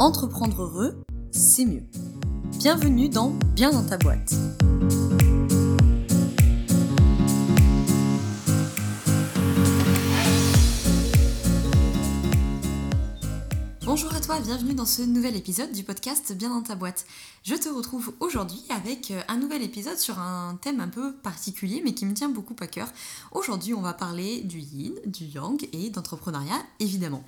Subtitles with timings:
[0.00, 1.84] Entreprendre heureux, c'est mieux.
[2.58, 4.34] Bienvenue dans Bien dans ta boîte.
[13.84, 17.06] Bonjour à toi, bienvenue dans ce nouvel épisode du podcast Bien dans ta boîte.
[17.44, 21.82] Je te retrouve aujourd'hui avec euh, un nouvel épisode sur un thème un peu particulier
[21.84, 22.88] mais qui me tient beaucoup à cœur.
[23.30, 27.22] Aujourd'hui on va parler du yin, du yang et d'entrepreneuriat évidemment.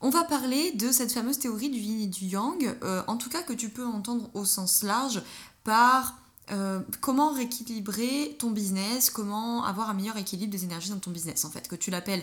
[0.00, 3.28] On va parler de cette fameuse théorie du yin et du yang, euh, en tout
[3.28, 5.22] cas que tu peux entendre au sens large
[5.64, 6.16] par
[6.52, 11.44] euh, comment rééquilibrer ton business, comment avoir un meilleur équilibre des énergies dans ton business
[11.44, 12.22] en fait, que tu l'appelles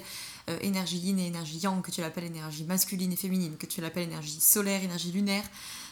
[0.50, 3.82] euh, énergie yin et énergie yang, que tu l'appelles énergie masculine et féminine, que tu
[3.82, 5.44] l'appelles énergie solaire, énergie lunaire,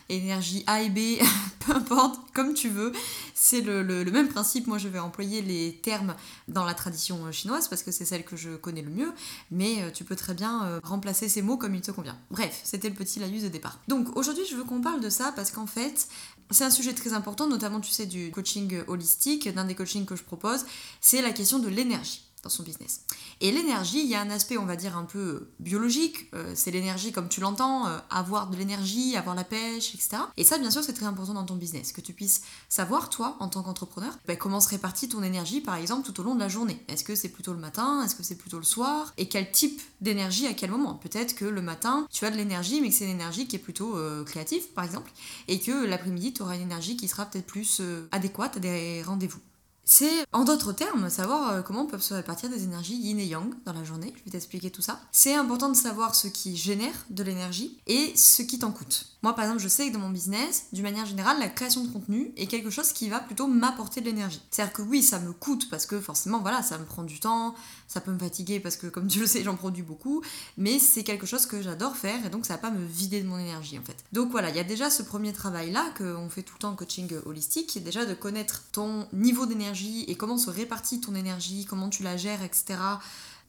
[0.10, 1.22] énergie A et B,
[1.60, 2.92] peu importe, comme tu veux.
[3.34, 4.68] C'est le, même principe.
[4.68, 6.16] Moi, je vais employer les termes
[6.48, 9.12] dans la tradition chinoise parce que c'est celle que je connais le mieux,
[9.52, 12.18] mais euh, tu peux très bien euh, remplacer ces mots comme il te convient.
[12.32, 13.80] Bref, c'était le petit laïus de départ.
[13.88, 16.08] Donc aujourd'hui, je veux qu'on parle de ça parce qu'en fait,
[16.52, 20.16] c'est un sujet très important, notamment, tu sais, du coaching holistique, d'un des coachings que
[20.16, 20.66] je propose,
[21.02, 23.02] c'est la question de l'énergie dans son business.
[23.42, 26.72] Et l'énergie, il y a un aspect, on va dire, un peu biologique, euh, c'est
[26.72, 30.18] l'énergie comme tu l'entends, euh, avoir de l'énergie, avoir la pêche, etc.
[30.38, 33.38] Et ça, bien sûr, c'est très important dans ton business, que tu puisses savoir, toi,
[33.40, 36.40] en tant qu'entrepreneur, ben, comment se répartit ton énergie, par exemple, tout au long de
[36.42, 36.84] la journée.
[36.90, 39.82] Est-ce que c'est plutôt le matin, est-ce que c'est plutôt le soir, et quel type
[40.02, 43.06] d'énergie à quel moment Peut-être que le matin, tu as de l'énergie, mais que c'est
[43.06, 45.12] une énergie qui est plutôt euh, créative, par exemple,
[45.48, 49.40] et que l'après-midi, tu auras une énergie qui sera peut-être plus adéquate à des rendez-vous.
[49.86, 53.54] C'est, en d'autres termes, savoir euh, comment peuvent se répartir des énergies yin et yang
[53.66, 54.14] dans la journée.
[54.18, 55.02] Je vais t'expliquer tout ça.
[55.12, 59.08] C'est important de savoir ce qui génère de l'énergie et ce qui t'en coûte.
[59.24, 61.90] Moi, par exemple, je sais que dans mon business, d'une manière générale, la création de
[61.90, 64.42] contenu est quelque chose qui va plutôt m'apporter de l'énergie.
[64.52, 67.54] C'est-à-dire que oui, ça me coûte parce que forcément, voilà, ça me prend du temps,
[67.88, 70.22] ça peut me fatiguer parce que, comme tu le sais, j'en produis beaucoup,
[70.58, 73.28] mais c'est quelque chose que j'adore faire et donc ça va pas me vider de
[73.28, 73.98] mon énergie en fait.
[74.12, 76.76] Donc voilà, il y a déjà ce premier travail-là qu'on fait tout le temps en
[76.76, 79.73] coaching holistique, qui est déjà de connaître ton niveau d'énergie
[80.08, 82.76] et comment se répartit ton énergie, comment tu la gères, etc.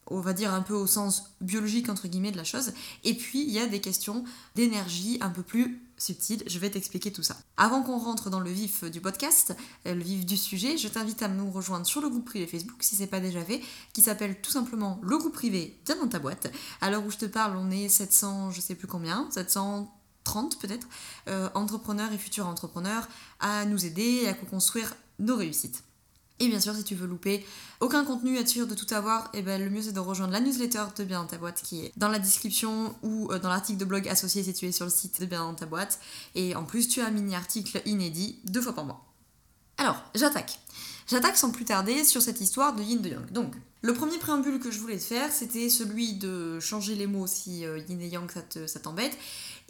[0.07, 2.73] On va dire un peu au sens biologique entre guillemets de la chose.
[3.03, 4.23] Et puis il y a des questions
[4.55, 6.43] d'énergie un peu plus subtiles.
[6.45, 7.37] Je vais t'expliquer tout ça.
[7.57, 11.23] Avant qu'on rentre dans le vif du podcast, euh, le vif du sujet, je t'invite
[11.23, 13.61] à nous rejoindre sur le groupe privé Facebook si c'est pas déjà fait,
[13.93, 16.51] qui s'appelle tout simplement le groupe privé Bien dans ta boîte.
[16.81, 20.87] À l'heure où je te parle, on est 700, je sais plus combien, 730 peut-être,
[21.27, 23.07] euh, entrepreneurs et futurs entrepreneurs
[23.39, 25.83] à nous aider à co-construire nos réussites.
[26.39, 27.45] Et bien sûr, si tu veux louper
[27.79, 30.33] aucun contenu, être sûr de tout avoir, et eh ben, le mieux c'est de rejoindre
[30.33, 33.49] la newsletter de Bien dans ta boîte qui est dans la description ou euh, dans
[33.49, 35.99] l'article de blog associé situé sur le site de Bien dans ta boîte.
[36.35, 39.05] Et en plus, tu as un mini-article inédit deux fois par mois.
[39.77, 40.59] Alors, j'attaque.
[41.07, 43.31] J'attaque sans plus tarder sur cette histoire de yin de yang.
[43.31, 47.27] Donc, le premier préambule que je voulais te faire, c'était celui de changer les mots
[47.27, 48.29] si euh, yin et yang
[48.65, 49.15] ça t'embête,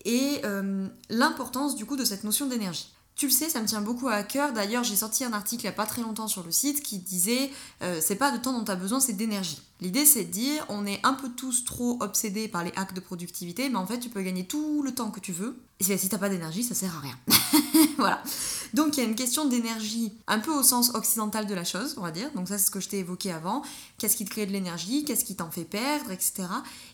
[0.05, 2.94] et euh, l'importance du coup de cette notion d'énergie.
[3.15, 4.51] Tu le sais, ça me tient beaucoup à cœur.
[4.51, 6.99] D'ailleurs, j'ai sorti un article il n'y a pas très longtemps sur le site qui
[6.99, 7.49] disait
[7.81, 9.61] euh, c'est pas de temps dont tu as besoin, c'est d'énergie.
[9.79, 12.99] L'idée, c'est de dire on est un peu tous trop obsédés par les hacks de
[12.99, 15.57] productivité, mais en fait, tu peux gagner tout le temps que tu veux.
[15.79, 17.17] Et si t'as pas d'énergie, ça sert à rien.
[17.97, 18.21] voilà.
[18.73, 21.95] Donc, il y a une question d'énergie un peu au sens occidental de la chose,
[21.97, 22.29] on va dire.
[22.33, 23.61] Donc, ça, c'est ce que je t'ai évoqué avant.
[23.97, 25.05] Qu'est-ce qui te crée de l'énergie?
[25.05, 26.11] Qu'est-ce qui t'en fait perdre?
[26.11, 26.43] Etc.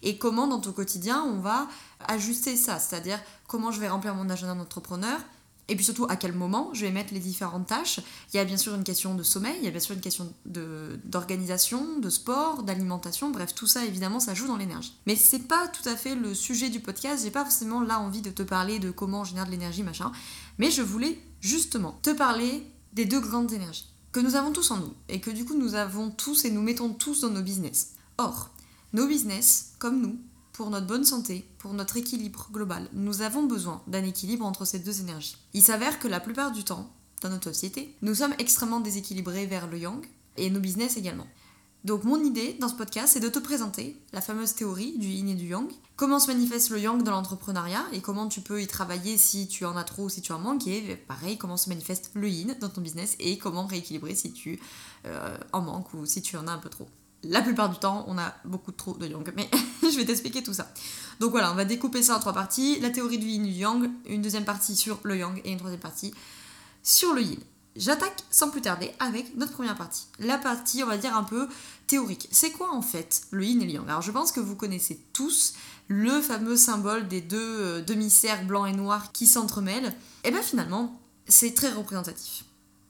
[0.03, 1.68] Et comment, dans ton quotidien, on va
[2.08, 2.80] ajuster ça?
[2.80, 5.20] C'est-à-dire, comment je vais remplir mon agenda d'entrepreneur?
[5.68, 8.00] Et puis surtout à quel moment je vais mettre les différentes tâches?
[8.34, 10.02] Il y a bien sûr une question de sommeil, il y a bien sûr une
[10.02, 14.94] question d'organisation, de, sport, d'alimentation, bref, tout ça évidemment ça joue dans l'énergie.
[15.08, 18.22] Mais c'est pas tout à fait le sujet du podcast, j'ai pas forcément là envie
[18.22, 20.12] de te parler de comment on génère de l'énergie, machin,
[20.58, 22.64] mais je voulais justement te parler
[22.94, 25.76] des deux grandes énergies que nous avons tous en nous et que du coup nous
[25.76, 27.94] avons tous et nous mettons tous dans nos business.
[28.18, 28.50] Or,
[28.94, 30.20] nos business, comme nous,
[30.54, 34.80] pour notre bonne santé, pour notre équilibre global, nous avons besoin d'un équilibre entre ces
[34.80, 35.38] deux énergies.
[35.54, 36.92] Il s'avère que la plupart du temps,
[37.22, 40.06] dans notre société, nous sommes extrêmement déséquilibrés vers le yang
[40.38, 41.28] et nos business également.
[41.84, 45.30] Donc mon idée dans ce podcast, c'est de te présenter la fameuse théorie du yin
[45.30, 48.68] et du yang, comment se manifeste le yang dans l'entrepreneuriat et comment tu peux y
[48.68, 51.70] travailler si tu en as trop ou si tu en manques, et pareil, comment se
[51.70, 54.59] manifeste le yin dans ton business et comment rééquilibrer si tu
[55.06, 56.88] euh, en manques ou si tu en as un peu trop
[57.23, 59.32] la plupart du temps, on a beaucoup trop de yang.
[59.35, 59.50] Mais
[59.84, 60.72] je vais t'expliquer tout ça.
[61.20, 62.79] Donc voilà, on va découper ça en trois parties.
[62.79, 65.58] La théorie du yin et du yang, une deuxième partie sur le yang et une
[65.58, 66.14] troisième partie
[66.84, 67.40] sur le yin.
[67.76, 70.08] J'attaque sans plus tarder avec notre première partie.
[70.20, 71.47] La partie, on va dire, un peu
[71.88, 72.28] théorique.
[72.32, 73.88] C'est quoi en fait le yin et le yang?
[73.88, 75.53] Alors je pense que vous connaissez tous
[75.88, 79.94] le fameux symbole des deux euh, demi-cercles blancs et noirs qui s'entremêlent.
[80.23, 82.46] Et eh bien finalement, c'est très représentatif.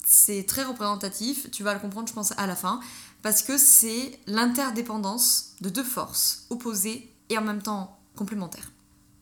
[0.06, 2.82] C'est très représentatif, tu vas le comprendre je pense à la fin
[3.22, 8.72] parce que c'est l'interdépendance de deux forces opposées et en même temps complémentaires.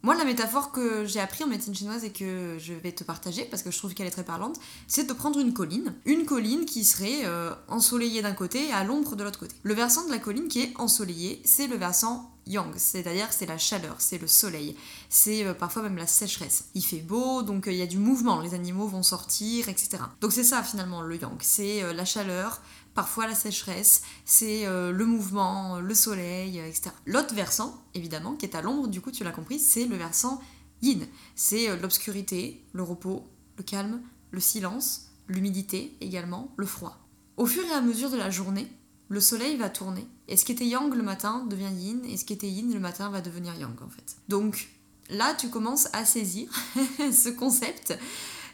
[0.02, 3.44] Moi, la métaphore que j'ai appris en médecine chinoise et que je vais te partager,
[3.44, 4.58] parce que je trouve qu'elle est très parlante,
[4.88, 5.94] c'est de prendre une colline.
[6.06, 9.58] Une colline qui serait euh, ensoleillée d'un côté et à l'ombre de l'autre côté.
[9.64, 13.58] Le versant de la colline qui est ensoleillé, c'est le versant yang, c'est-à-dire c'est la
[13.58, 14.78] chaleur, c'est le soleil,
[15.10, 16.70] c'est euh, parfois même la sécheresse.
[16.76, 19.98] Il fait beau, donc euh, il y a du mouvement, les animaux vont sortir, etc.
[20.22, 22.62] Donc c'est ça finalement le yang, c'est la chaleur,
[23.00, 26.90] parfois la sécheresse, c'est euh, le mouvement, le soleil, euh, etc.
[27.06, 30.42] L'autre versant, évidemment, qui est à l'ombre, du coup tu l'as compris, c'est le versant
[30.82, 31.08] yin.
[31.34, 33.26] C'est euh, l'obscurité, le repos,
[33.56, 34.02] le calme,
[34.32, 37.00] le silence, l'humidité également, le froid.
[37.38, 38.68] Au fur et à mesure de la journée,
[39.08, 42.26] le soleil va tourner, et ce qui était yang le matin devient yin, et ce
[42.26, 44.18] qui était yin le matin va devenir yang en fait.
[44.28, 44.68] Donc
[45.10, 46.52] là, tu commences à saisir
[47.14, 47.98] ce concept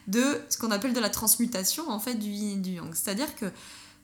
[0.06, 2.94] de ce qu'on appelle de la transmutation en fait du yin et du yang.
[2.94, 3.46] C'est-à-dire que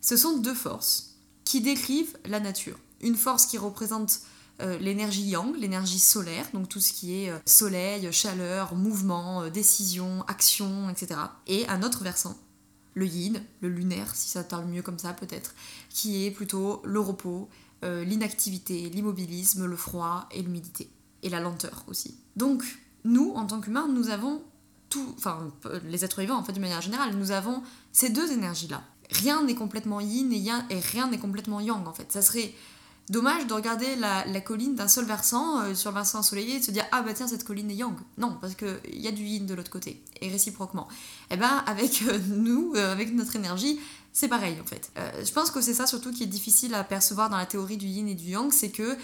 [0.02, 1.14] ce sont deux forces
[1.44, 2.78] qui décrivent la nature.
[3.00, 4.20] Une force qui représente
[4.60, 9.50] euh, l'énergie yang, l'énergie solaire, donc tout ce qui est euh, soleil, chaleur, mouvement, euh,
[9.50, 11.20] décision, action, etc.
[11.46, 12.36] Et un autre versant,
[12.94, 15.54] le yin, le lunaire, si ça parle mieux comme ça peut-être,
[15.88, 17.48] qui est plutôt le repos,
[17.82, 20.88] l'inactivité, l'immobilisme, le froid et l'humidité.
[21.24, 22.16] Et la lenteur aussi.
[22.36, 22.62] Donc,
[23.02, 24.40] nous, en tant qu'humains, nous avons
[24.88, 25.52] tout, enfin,
[25.84, 27.60] les êtres vivants, en fait, de manière générale, nous avons
[27.90, 32.10] ces deux énergies-là rien n'est complètement yin et, rien n'est complètement yang en fait.
[32.12, 32.52] Ça serait
[33.08, 36.64] dommage de regarder la, colline d'un seul versant, euh, sur le versant ensoleillé, et de
[36.64, 37.94] se dire ah bah tiens cette colline est yang.
[38.18, 40.88] Non, parce qu'il y a du yin de l'autre côté, et réciproquement.
[41.30, 43.78] Et eh ben avec euh, nous, euh, avec notre énergie,
[44.12, 44.92] c'est pareil en fait.
[45.24, 47.86] je pense que c'est ça surtout qui est difficile à percevoir dans la théorie du
[47.86, 48.96] yin et du yang, c'est que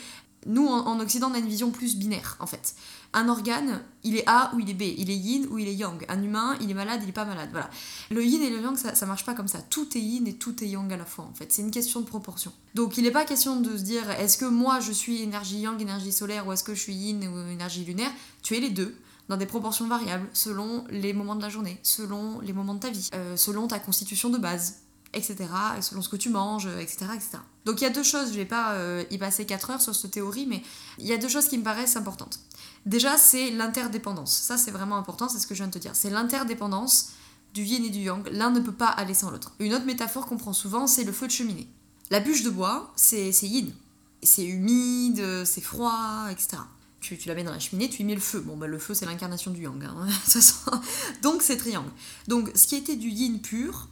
[0.46, 2.74] nous, en, Occident, on a une vision plus binaire, en fait.
[3.12, 5.74] Un organe, il est A ou il est B, il est yin ou il est
[5.74, 6.04] yang.
[6.08, 7.70] Un humain, il est malade, il est pas malade, voilà.
[8.10, 9.60] Le yin et le yang, ça, ça marche pas comme ça.
[9.62, 11.52] Tout est yin et tout est yang à la fois, en fait.
[11.52, 12.52] C'est une question de proportion.
[12.74, 15.80] Donc, il n'est pas question de se dire, est-ce que moi, je suis énergie yang,
[15.80, 18.10] énergie solaire, ou est-ce que je suis yin ou énergie lunaire?
[18.42, 18.96] Tu es les deux
[19.28, 22.90] dans des proportions variables, selon les moments de la journée, selon les moments de ta
[22.90, 24.76] vie, euh, selon ta constitution de base
[25.14, 25.36] etc.,
[25.80, 27.06] selon ce que tu manges, etc.
[27.14, 27.38] etc.
[27.64, 29.94] Donc il y a deux choses, je vais pas euh, y passer 4 heures sur
[29.94, 30.62] cette théorie, mais
[30.98, 32.40] il y a deux choses qui me paraissent importantes.
[32.86, 34.32] Déjà, c'est l'interdépendance.
[34.32, 35.92] Ça, c'est vraiment important, c'est ce que je viens de te dire.
[35.94, 37.10] C'est l'interdépendance
[37.54, 38.26] du yin et du yang.
[38.32, 39.52] L'un ne peut pas aller sans l'autre.
[39.58, 41.68] Une autre métaphore qu'on prend souvent, c'est le feu de cheminée.
[42.10, 43.72] La bûche de bois, c'est yin.
[44.22, 46.58] C'est humide, c'est froid, etc.
[47.00, 48.40] Tu, la mets dans la cheminée, tu y mets le feu.
[48.40, 49.84] Bon, bah, le feu, c'est l'incarnation du yang.
[49.84, 50.08] Hein.
[51.22, 51.90] Donc, c'est triangle.
[52.26, 53.88] Donc, ce qui était du yin pur,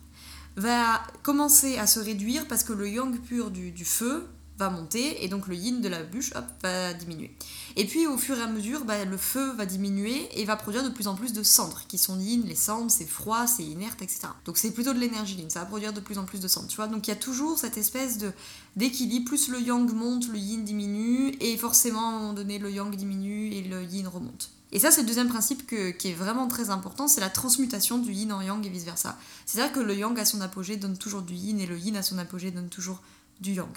[0.57, 4.27] va commencer à se réduire parce que le yang pur du, feu
[4.59, 6.33] va monter et donc le yin de la bûche
[6.63, 7.37] va diminuer.
[7.77, 10.83] Et puis au fur et à mesure, bah, le feu va diminuer et va produire
[10.83, 14.01] de plus en plus de cendres qui sont yin, les cendres c'est froid, c'est inerte,
[14.01, 14.29] etc.
[14.47, 16.69] Donc c'est plutôt de l'énergie yin, ça va produire de plus en plus de cendres,
[16.69, 16.87] tu vois.
[16.87, 18.33] Donc il y a toujours cette espèce de
[18.77, 22.71] d'équilibre, plus le yang monte, le yin diminue et forcément à un moment donné le
[22.71, 24.56] yang diminue et le yin remonte.
[24.73, 28.13] Et ça, c'est le deuxième principe qui est vraiment très important, c'est la transmutation du
[28.13, 29.17] yin en yang et vice-versa.
[29.45, 32.03] C'est-à-dire que le yang à son apogée donne toujours du yin et le yin à
[32.03, 33.01] son apogée donne toujours
[33.41, 33.71] du yang.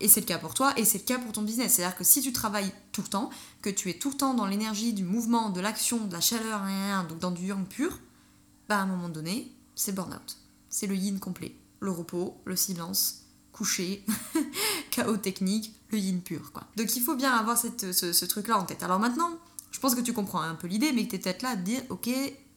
[0.00, 1.74] Et c'est le cas pour toi et c'est le cas pour ton business.
[1.74, 3.30] C'est-à-dire que si tu travailles tout le temps,
[3.60, 6.62] que tu es tout le temps dans l'énergie du mouvement, de l'action, de la chaleur,
[7.08, 7.98] donc dans du yang pur,
[8.68, 10.38] bah à un moment donné, c'est burn-out.
[10.70, 11.54] C'est le yin complet.
[11.78, 14.04] Le repos, le silence, coucher,
[14.90, 16.52] chaos technique, le yin pur.
[16.52, 16.64] Quoi.
[16.76, 18.82] Donc il faut bien avoir cette, ce, ce truc-là en tête.
[18.82, 19.30] Alors maintenant,
[19.72, 21.56] je pense que tu comprends un peu l'idée, mais que tu es peut-être là à
[21.56, 22.08] te dire, ok,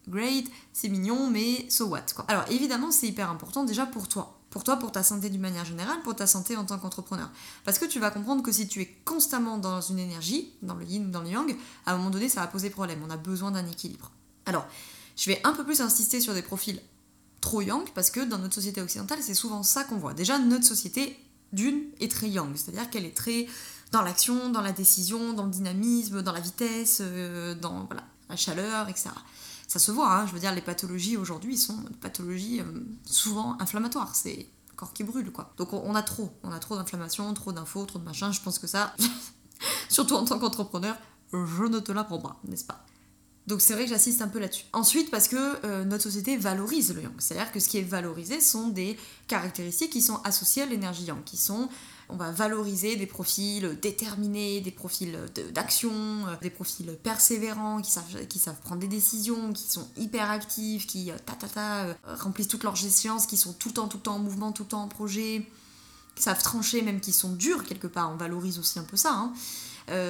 [0.08, 2.26] great, c'est mignon, mais so what quoi.
[2.28, 4.40] Alors évidemment, c'est hyper important déjà pour toi.
[4.52, 7.30] Pour toi, pour ta santé d'une manière générale, pour ta santé en tant qu'entrepreneur.
[7.66, 10.86] Parce que tu vas comprendre que si tu es constamment dans une énergie, dans le
[10.86, 11.54] yin ou dans le yang,
[11.86, 13.02] à un moment donné, ça va poser problème.
[13.06, 14.12] On a besoin d'un équilibre.
[14.46, 14.66] Alors,
[15.18, 16.82] je vais un peu plus insister sur des profils
[17.42, 20.14] trop yang, parce que dans notre société occidentale, c'est souvent ça qu'on voit.
[20.14, 21.20] Déjà, notre société,
[21.52, 23.48] d'une, est très yang, c'est-à-dire qu'elle est très
[23.92, 27.88] dans l'action, dans la décision, dans le dynamisme, dans la vitesse, euh, dans
[28.30, 29.10] la chaleur, etc.
[29.68, 32.66] Ça se voit, hein, je veux dire, les pathologies aujourd'hui sont pathologies euh,
[33.06, 34.16] souvent inflammatoires.
[34.16, 35.54] C'est le corps qui brûle, quoi.
[35.58, 38.32] Donc on, a trop, on a trop d'inflammation, trop d'infos, trop de machin.
[38.32, 38.94] Je pense que ça,
[39.90, 40.96] surtout en tant qu'entrepreneur,
[41.34, 42.86] je ne te l'apprends pas, n'est-ce pas?
[43.48, 44.66] Donc c'est vrai que j'assiste un peu là-dessus.
[44.74, 47.14] Ensuite, parce que euh, notre société valorise le yang.
[47.20, 51.24] C'est-à-dire que ce qui est valorisé sont des caractéristiques qui sont associées à l'énergie yang,
[51.24, 51.70] qui sont
[52.10, 55.18] on va valoriser des profils déterminés, des profils
[55.52, 60.30] d'action, euh, des profils persévérants, qui savent, qui savent prendre des décisions, qui sont hyper
[60.30, 63.74] actifs, qui euh, ta, ta, ta, euh, remplissent toutes leurs gestions, qui sont tout le
[63.74, 65.48] temps, tout le temps en mouvement, tout le temps en projet,
[66.16, 68.12] qui savent trancher, même qui sont durs quelque part.
[68.12, 69.14] On valorise aussi un peu ça.
[69.14, 69.34] Hein.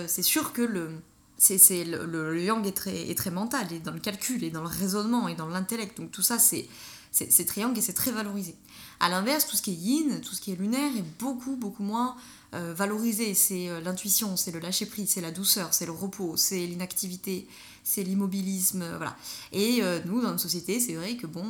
[0.07, 0.91] c'est sûr que le,
[1.37, 4.67] c'est, le, yang est très, est très mental, et dans le calcul, et dans le
[4.67, 5.97] raisonnement, et dans l'intellect.
[5.97, 8.55] Donc tout ça, C'est triangle et c'est très valorisé.
[8.99, 11.83] À l'inverse, tout ce qui est yin, tout ce qui est lunaire est beaucoup, beaucoup
[11.83, 12.15] moins
[12.55, 13.33] euh, valorisé.
[13.33, 17.47] C'est euh, l'intuition, c'est le lâcher-prise, c'est la douceur, c'est le repos, c'est l'inactivité,
[17.83, 19.17] c'est l'immobilisme, euh, voilà.
[19.51, 21.45] Et nous, dans notre société, c'est vrai que bon,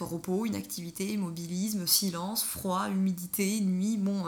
[0.00, 4.24] repos, inactivité, immobilisme, silence, froid, humidité, nuit, bon,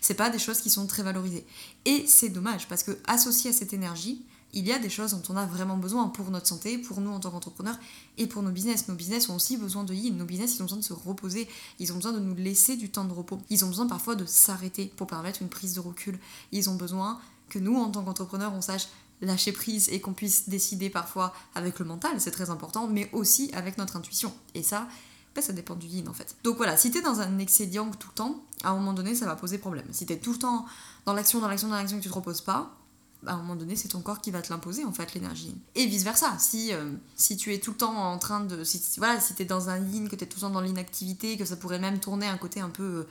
[0.00, 1.46] c'est pas des choses qui sont très valorisées.
[1.84, 4.24] Et c'est dommage, parce que associé à cette énergie,
[4.54, 7.10] il y a des choses dont on a vraiment besoin pour notre santé, pour nous
[7.10, 7.78] en tant qu'entrepreneurs
[8.18, 8.88] et pour nos business.
[8.88, 10.16] Nos business ont aussi besoin de yin.
[10.16, 11.48] Nos business, ils ont besoin de se reposer.
[11.78, 13.38] Ils ont besoin de nous laisser du temps de repos.
[13.50, 16.18] Ils ont besoin parfois de s'arrêter pour permettre une prise de recul.
[16.52, 18.88] Ils ont besoin que nous, en tant qu'entrepreneurs, on sache
[19.20, 23.50] lâcher prise et qu'on puisse décider parfois avec le mental, c'est très important, mais aussi
[23.54, 24.32] avec notre intuition.
[24.54, 24.88] Et ça,
[25.34, 26.36] ben, ça dépend du yin en fait.
[26.44, 29.26] Donc voilà, si t'es dans un excès tout le temps, à un moment donné, ça
[29.26, 29.86] va poser problème.
[29.90, 30.66] Si t'es tout le temps
[31.06, 32.76] dans l'action, dans l'action, dans l'action, que tu te reposes pas,
[33.26, 35.54] à un moment donné, c'est ton corps qui va te l'imposer, en fait, l'énergie.
[35.74, 36.36] Et vice-versa.
[36.38, 38.62] Si, euh, si tu es tout le temps en train de...
[38.98, 41.36] Voilà, si tu es dans un yin, que tu es tout le temps dans l'inactivité,
[41.36, 43.08] que ça pourrait même tourner un côté un peu euh,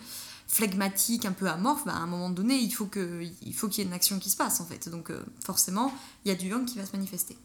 [0.47, 3.93] flegmatique, un peu amorphe, bah, à un moment donné, il faut qu'il y ait une
[3.93, 4.89] action qui se passe, en fait.
[4.89, 5.93] Donc, euh, forcément,
[6.25, 7.37] il y a du yang qui va se manifester.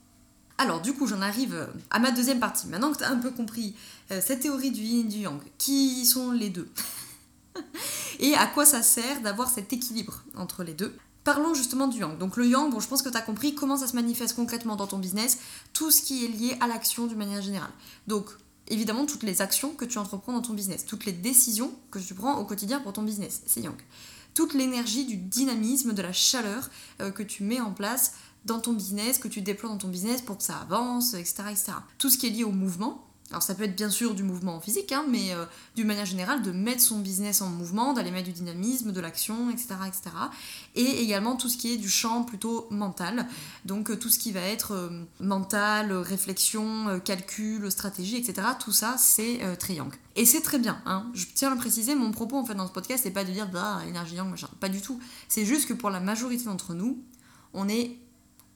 [0.58, 2.66] Alors, du coup, j'en arrive à ma deuxième partie.
[2.66, 3.76] Maintenant que tu as un peu compris
[4.08, 6.68] cette théorie du yin et du yang, qui sont les deux?
[8.18, 10.96] Et à quoi ça sert d'avoir cet équilibre entre les deux?
[11.28, 12.16] Parlons justement du yang.
[12.16, 14.76] Donc le yang, bon, je pense que tu as compris comment ça se manifeste concrètement
[14.76, 15.36] dans ton business,
[15.74, 17.68] tout ce qui est lié à l'action d'une manière générale.
[18.06, 18.30] Donc
[18.66, 22.14] évidemment toutes les actions que tu entreprends dans ton business, toutes les décisions que tu
[22.14, 23.76] prends au quotidien pour ton business, c'est yang.
[24.32, 26.70] Toute l'énergie du dynamisme, de la chaleur
[27.02, 28.14] euh, que tu mets en place
[28.46, 31.72] dans ton business, que tu déploies dans ton business pour que ça avance, etc., etc.
[31.98, 34.58] Tout ce qui est lié au mouvement, alors ça peut être bien sûr du mouvement
[34.58, 35.44] physique, hein, mais euh,
[35.76, 39.50] d'une manière générale, de mettre son business en mouvement, d'aller mettre du dynamisme, de l'action,
[39.50, 40.02] etc., etc.
[40.74, 43.26] Et également tout ce qui est du champ plutôt mental,
[43.66, 48.48] donc euh, tout ce qui va être euh, mental, réflexion, calcul, stratégie, etc.
[48.58, 49.96] Tout ça, c'est triangle.
[50.16, 51.06] Et c'est très bien, hein.
[51.12, 53.48] je tiens à préciser, mon propos en fait dans ce podcast, c'est pas de dire
[53.50, 54.98] bah énergie yang, machin, pas du tout.
[55.28, 56.98] C'est juste que pour la majorité d'entre nous,
[57.52, 57.98] on est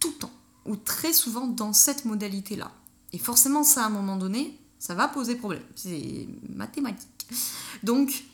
[0.00, 0.32] tout le temps,
[0.64, 2.72] ou très souvent dans cette modalité-là.
[3.12, 5.62] Et forcément, ça, à un moment donné, ça va poser problème.
[5.76, 7.08] C'est mathématique.
[7.84, 8.24] Donc,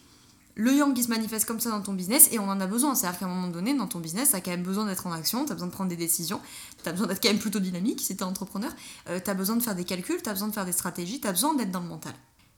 [0.55, 2.95] le yang qui se manifeste comme ça dans ton business, et on en a besoin.
[2.95, 5.12] C'est-à-dire qu'à un moment donné, dans ton business, tu as quand même besoin d'être en
[5.12, 6.40] action, tu as besoin de prendre des décisions,
[6.83, 8.71] tu as besoin d'être quand même plutôt dynamique si tu es entrepreneur,
[9.11, 11.21] euh, tu as besoin de faire des calculs, tu as besoin de faire des stratégies,
[11.21, 12.14] tu as besoin d'être dans le mental.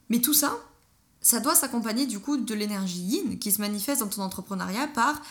[0.07, 0.57] Mais tout ça,
[1.19, 5.21] ça doit s'accompagner du coup de l'énergie yin qui se manifeste dans ton entrepreneuriat par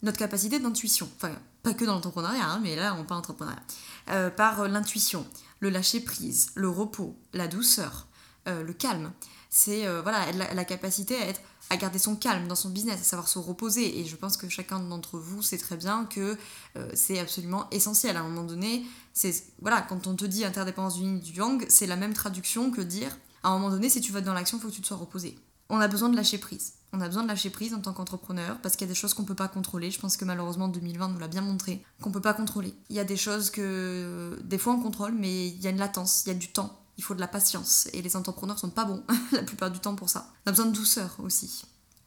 [0.00, 1.10] notre capacité d'intuition.
[1.16, 3.62] Enfin, pas que dans l'entrepreneuriat, hein, mais là, on parle entrepreneuriat.
[4.08, 5.26] Euh, par l'intuition
[5.60, 8.06] le lâcher prise, le repos, la douceur,
[8.46, 9.12] euh, le calme.
[9.50, 13.04] C'est euh, voilà la, capacité à être à garder son calme dans son business, à
[13.04, 13.98] savoir se reposer.
[13.98, 16.36] Et je pense que chacun d'entre vous sait très bien que
[16.76, 18.16] euh, c'est absolument essentiel.
[18.16, 21.64] À un moment donné, c'est voilà quand on te dit interdépendance du yin du yang,
[21.68, 24.58] c'est la même traduction que dire à un moment donné, si tu vas dans l'action,
[24.58, 25.38] il faut que tu te sois reposé.
[25.68, 26.74] On a besoin de lâcher prise.
[26.92, 29.12] On a besoin de lâcher prise en tant qu'entrepreneur parce qu'il y a des choses
[29.12, 29.90] qu'on peut pas contrôler.
[29.90, 32.74] Je pense que malheureusement 2020 nous l'a bien montré qu'on peut pas contrôler.
[32.88, 35.78] Il y a des choses que des fois on contrôle, mais il y a une
[35.78, 38.70] latence, il y a du temps, il faut de la patience et les entrepreneurs sont
[38.70, 39.02] pas bons
[39.32, 40.32] la plupart du temps pour ça.
[40.46, 41.64] On a besoin de douceur aussi.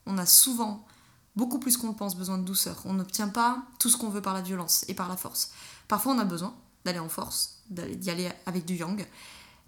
[0.08, 0.86] On a souvent
[1.36, 2.82] beaucoup plus qu'on le pense besoin de douceur.
[2.86, 5.52] On n'obtient pas tout ce qu'on veut par la violence et par la force.
[5.88, 9.06] Parfois on a besoin d'aller en force, d'y aller avec du yang.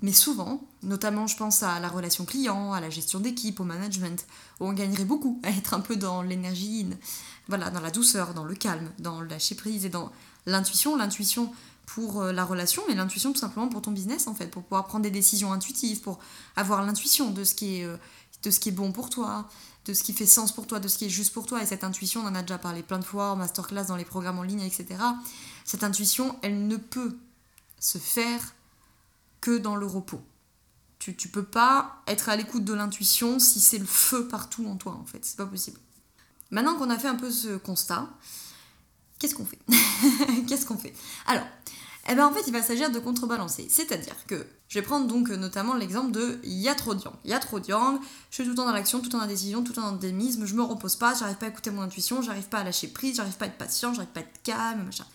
[0.03, 4.25] Mais souvent, notamment je pense à la relation client, à la gestion d'équipe, au management,
[4.59, 6.85] où on gagnerait beaucoup à être un peu dans l'énergie
[7.47, 10.11] dans la douceur, dans le calme, dans lâcher prise et dans
[10.45, 11.51] l'intuition, l'intuition
[11.85, 14.87] pour euh, la relation, mais l'intuition tout simplement pour ton business en fait, pour pouvoir
[14.87, 16.19] prendre des décisions intuitives, pour
[16.55, 17.97] avoir l'intuition de ce qui est euh,
[18.43, 19.47] de ce qui est bon pour toi,
[19.85, 21.63] de ce qui fait sens pour toi, de ce qui est juste pour toi.
[21.63, 24.03] Et cette intuition, on en a déjà parlé plein de fois en masterclass, dans les
[24.03, 24.85] programmes en ligne, etc.
[25.63, 27.17] Cette intuition, elle ne peut
[27.79, 28.53] se faire
[29.43, 30.21] que dans le repos.
[30.99, 34.77] Tu, tu peux pas être à l'écoute de l'intuition si c'est le feu partout en
[34.77, 35.19] toi, en fait.
[35.25, 35.77] C'est pas possible.
[36.49, 38.07] Maintenant qu'on a fait un peu ce constat,
[39.19, 39.59] qu'est-ce qu'on fait
[40.47, 40.93] Qu'est-ce qu'on fait
[41.27, 41.43] Alors,
[42.09, 43.67] eh ben en fait, il va s'agir de contrebalancer.
[43.69, 47.15] C'est-à-dire que je vais prendre donc notamment l'exemple de y a trop de yang.
[47.25, 49.17] Y a trop de yang, je suis tout le temps dans l'action, tout le temps
[49.17, 51.47] dans la décision, tout le temps dans le démisme, je me repose pas, j'arrive pas
[51.47, 54.11] à écouter mon intuition, j'arrive pas à lâcher prise, j'arrive pas à être patient, j'arrive
[54.11, 55.05] pas à être calme, machin.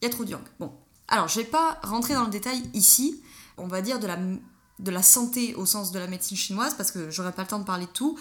[0.00, 0.42] Y a trop de yang.
[0.58, 0.72] Bon.
[1.08, 3.20] Alors, je vais pas rentrer dans le détail ici,
[3.56, 6.90] on va dire, de la, de la santé au sens de la médecine chinoise, parce
[6.90, 8.18] que j'aurais pas le temps de parler de tout.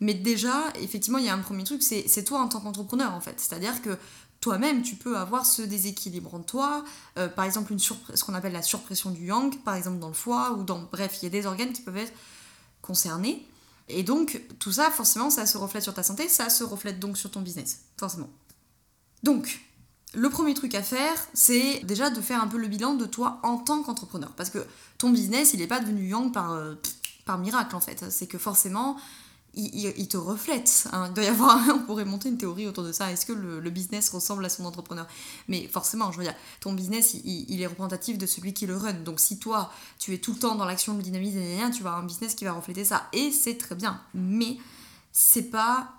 [0.00, 3.20] Mais déjà, effectivement, il y a un premier truc, c'est toi en tant qu'entrepreneur, en
[3.20, 3.40] fait.
[3.40, 3.96] C'est-à-dire que
[4.40, 6.84] toi-même, tu peux avoir ce déséquilibre en toi.
[7.18, 10.14] Euh, par exemple, une ce qu'on appelle la surpression du yang, par exemple dans le
[10.14, 10.82] foie, ou dans...
[10.92, 12.12] Bref, il y a des organes qui peuvent être
[12.82, 13.46] concernés.
[13.88, 17.16] Et donc, tout ça, forcément, ça se reflète sur ta santé, ça se reflète donc
[17.16, 18.28] sur ton business, forcément.
[19.22, 19.65] Donc,
[20.16, 23.38] le premier truc à faire, c'est déjà de faire un peu le bilan de toi
[23.42, 24.32] en tant qu'entrepreneur.
[24.32, 24.64] Parce que
[24.96, 26.74] ton business, il n'est pas devenu yang par, euh,
[27.26, 28.02] par miracle en fait.
[28.10, 28.96] C'est que forcément,
[29.52, 30.88] il, te reflète.
[30.92, 31.06] Hein.
[31.08, 33.12] Il doit y avoir, on pourrait monter une théorie autour de ça.
[33.12, 35.06] Est-ce que le, business ressemble à son entrepreneur?
[35.48, 38.94] Mais forcément, je veux dire, ton business, il, est représentatif de celui qui le run.
[38.94, 41.40] Donc si toi, tu es tout le temps dans l'action, le dynamisme,
[41.74, 43.06] tu vas avoir un business qui va refléter ça.
[43.12, 44.00] Et c'est très bien.
[44.14, 44.56] Mais
[45.12, 45.92] c'est pas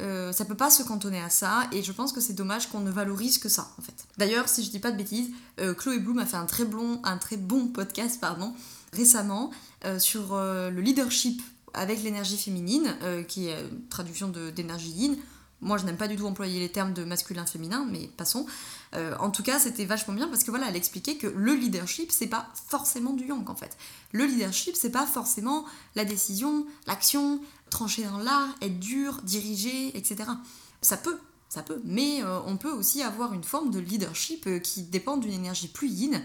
[0.00, 2.80] euh, ça peut pas se cantonner à ça et je pense que c'est dommage qu'on
[2.80, 3.94] ne valorise que ça en fait.
[4.18, 5.30] D'ailleurs, si je dis pas de bêtises,
[5.60, 8.54] euh, Chloé Bloom a fait un très bon, un très bon podcast pardon,
[8.92, 9.50] récemment
[9.84, 11.42] euh, sur le leadership
[11.74, 12.96] avec l'énergie féminine,
[13.28, 15.16] qui est une traduction d'énergie yin.
[15.60, 18.44] Moi, je n'aime pas du tout employer les termes de masculin-féminin, mais passons.
[18.94, 22.26] en tout cas, c'était vachement bien parce que voilà, elle expliquait que le leadership, c'est
[22.26, 23.76] pas forcément du yang en fait.
[24.10, 25.64] Le leadership, c'est pas forcément
[25.94, 27.40] la décision, l'action,
[27.70, 30.30] trancher dans l'art, être dur, diriger, etc.
[30.82, 34.58] Ça peut, ça peut, mais euh, on peut aussi avoir une forme de leadership euh,
[34.60, 36.22] qui dépend d'une énergie plus yin.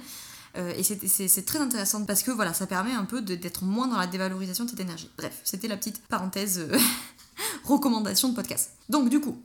[0.55, 3.97] Euh, et c'est très intéressant parce que voilà, ça permet un peu d'être moins dans
[3.97, 5.09] la dévalorisation de cette énergie.
[5.17, 6.69] Bref, c'était la petite parenthèse
[7.65, 8.71] recommandation de podcast.
[8.87, 9.37] Donc du coup,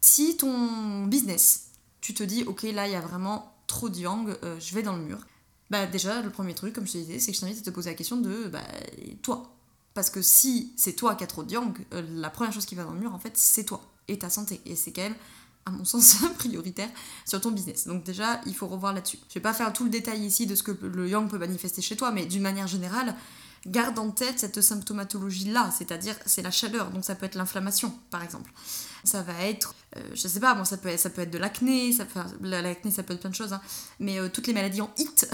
[0.00, 1.68] si ton business,
[2.02, 4.96] tu te dis ok là il y a vraiment trop de yang, je vais dans
[4.96, 5.20] le mur.
[5.70, 7.70] Bah déjà le premier truc comme je te disais c'est que je t'invite à te
[7.70, 8.60] poser la question de bah,
[9.22, 9.54] toi?
[9.94, 12.74] Parce que si c'est toi qui as trop de yang, euh, la première chose qui
[12.74, 14.60] va dans le mur, en fait, c'est toi et ta santé.
[14.66, 15.16] Et c'est quand même,
[15.66, 16.88] à mon sens, prioritaire
[17.26, 17.86] sur ton business.
[17.86, 19.18] Donc déjà, il faut revoir là-dessus.
[19.28, 21.82] Je vais pas faire tout le détail ici de ce que le yang peut manifester
[21.82, 23.14] chez toi, mais d'une manière générale,
[23.66, 28.22] garde en tête cette symptomatologie-là, c'est-à-dire c'est la chaleur, donc ça peut être l'inflammation, par
[28.22, 28.50] exemple
[29.04, 31.38] ça va être, euh, je sais pas, bon, ça peut être, ça peut être de
[31.38, 32.06] l'acné, ça,
[32.40, 33.60] l'acné ça peut être plein de choses, hein.
[33.98, 35.28] mais euh, toutes les maladies en HIT,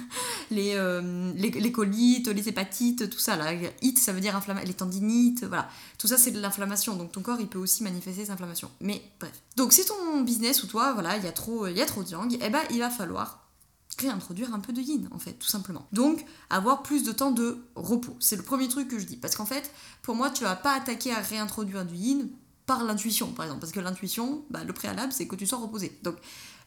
[0.50, 3.52] les, euh, les, les, colites, les hépatites, tout ça, là,
[3.82, 7.22] HIT ça veut dire inflammation, les tendinites, voilà, tout ça c'est de l'inflammation, donc ton
[7.22, 8.70] corps il peut aussi manifester cette inflammation.
[8.80, 9.32] Mais bref.
[9.56, 12.02] Donc si ton business ou toi, voilà, il y a trop, il y a trop
[12.02, 13.42] de yang, eh ben il va falloir
[14.00, 17.58] réintroduire un peu de yin en fait tout simplement donc avoir plus de temps de
[17.74, 19.70] repos c'est le premier truc que je dis parce qu'en fait
[20.02, 22.28] pour moi tu vas pas attaquer à réintroduire du yin
[22.66, 23.60] par l'intuition, par exemple.
[23.60, 25.98] Parce que l'intuition, bah, le préalable, c'est que tu sois reposé.
[26.02, 26.16] Donc,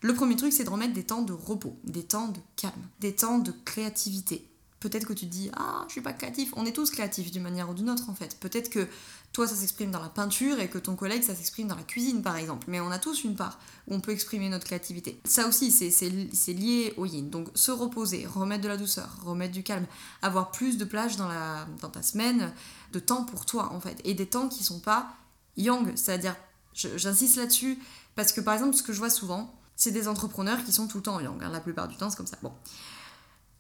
[0.02, 3.16] le premier truc, c'est de remettre des temps de repos, des temps de calme, des
[3.16, 4.48] temps de créativité.
[4.80, 6.54] Peut-être que tu te dis, ah, je suis pas créatif.
[6.56, 8.38] On est tous créatifs d'une manière ou d'une autre, en fait.
[8.40, 8.88] Peut-être que
[9.32, 12.22] toi, ça s'exprime dans la peinture et que ton collègue, ça s'exprime dans la cuisine,
[12.22, 12.68] par exemple.
[12.70, 15.20] Mais on a tous une part où on peut exprimer notre créativité.
[15.26, 17.30] Ça aussi, c'est lié au yin.
[17.30, 19.88] Donc, se reposer, remettre de la douceur, remettre du calme,
[20.22, 22.54] avoir plus de plage dans, la, dans ta semaine,
[22.92, 24.00] de temps pour toi, en fait.
[24.04, 25.16] Et des temps qui sont pas
[25.58, 26.36] yang, c'est-à-dire,
[26.74, 27.80] j'insiste là-dessus,
[28.16, 30.98] parce que par exemple, ce que je vois souvent, c'est des entrepreneurs qui sont tout
[30.98, 31.42] le temps yang.
[31.44, 32.38] Hein, la plupart du temps, c'est comme ça.
[32.42, 32.52] Bon,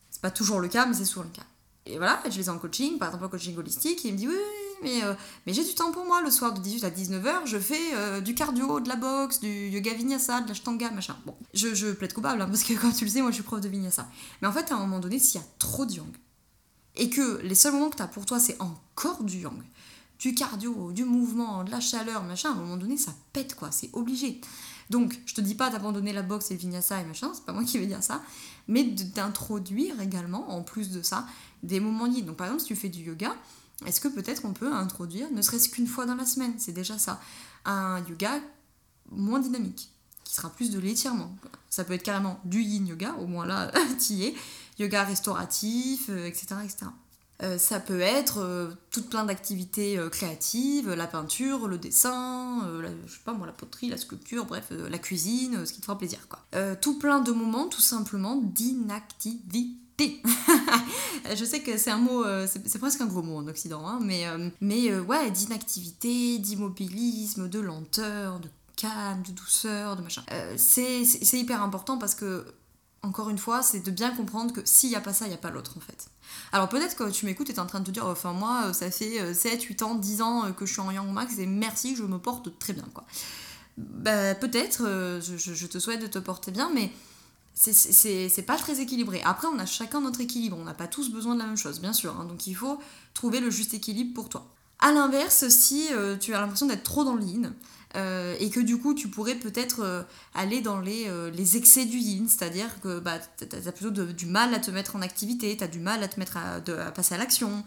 [0.10, 1.46] c'est pas toujours le cas, mais c'est souvent le cas.
[1.86, 4.18] Et voilà, je les ai en coaching, par exemple en coaching holistique, et il me
[4.18, 4.36] dit oui,
[4.82, 5.14] mais, euh,
[5.46, 8.22] mais j'ai du temps pour moi le soir de 18 à 19h, je fais euh,
[8.22, 11.16] du cardio, de la boxe, du yoga vinyasa, de la shtanga, machin.
[11.28, 13.44] Bon, je, je plaide coupable, hein, parce que comme tu le sais, moi je suis
[13.44, 14.08] prof de vinyasa.
[14.42, 16.12] Mais en fait, à un moment donné, s'il y a trop de yang,
[16.96, 19.62] et que les seuls moments que tu as pour toi, c'est encore du yang,
[20.20, 23.72] du cardio, du mouvement, de la chaleur, machin, à un moment donné, ça pète, quoi,
[23.72, 24.42] c'est obligé.
[24.90, 27.54] Donc, je te dis pas d'abandonner la boxe et le vinyasa et machin, c'est pas
[27.54, 28.22] moi qui vais dire ça,
[28.68, 31.26] mais d'introduire également, en plus de ça,
[31.64, 32.26] des moments yin.
[32.26, 33.36] Donc, par exemple, si tu fais du yoga,
[33.86, 36.98] est-ce que peut-être on peut introduire, ne serait-ce qu'une fois dans la semaine, c'est déjà
[36.98, 37.20] ça,
[37.66, 38.40] un yoga
[39.12, 39.90] moins dynamique,
[40.24, 41.36] qui sera plus de l'étirement.
[41.70, 43.72] Ça peut être carrément du yin yoga, au moins là,
[44.06, 44.36] tu es,
[44.80, 46.86] yoga restauratif, etc., euh, etc.
[47.44, 52.90] Euh, ça peut être euh, tout plein d'activités euh, créatives, la peinture, le dessin, la,
[53.06, 55.98] je sais pas moi, la poterie, la sculpture, bref, la cuisine, ce qui te fera
[55.98, 56.40] plaisir quoi.
[56.78, 60.22] tout plein de moments tout simplement d'inactivité.
[61.36, 64.26] je sais que c'est un mot, c'est presque un gros mot en Occident, hein, mais,
[64.62, 70.24] mais ouais, d'inactivité, d'immobilisme, de lenteur, de calme, de douceur, de machin.
[70.58, 72.46] c'est hyper important parce que
[73.06, 75.36] encore une fois, c'est de bien comprendre que s'il n'y a pas ça, il n'y
[75.36, 76.08] a pas l'autre en fait.
[76.52, 78.66] Alors peut-être que tu m'écoutes et tu es en train de te dire, enfin moi,
[78.68, 81.12] euh, ça fait 7, euh, 8 ans, 10 ans euh, que je suis en Young
[81.12, 83.06] Max et merci, je me porte très bien quoi.
[83.78, 84.84] Bah, peut-être,
[85.22, 86.92] je, te souhaite de te porter bien, mais
[87.54, 89.22] c'est pas très équilibré.
[89.26, 91.82] Après, on a chacun notre équilibre, on n'a pas tous besoin de la même chose,
[91.82, 92.24] bien sûr, hein.
[92.24, 92.80] donc il faut
[93.14, 94.48] trouver le juste équilibre pour toi.
[94.80, 95.90] A l'inverse, si
[96.22, 97.24] tu as l'impression d'être trop dans le
[97.96, 100.04] euh, et que du coup tu pourrais peut-être euh,
[100.34, 104.26] aller dans les, euh, les, excès du yin, c'est-à-dire que bah, tu as plutôt du
[104.26, 106.60] mal à te mettre en activité, tu as du mal à te mettre à,
[106.92, 107.64] passer à l'action,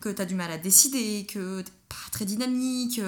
[0.00, 3.00] que tu as du mal à décider, que tu pas très dynamique,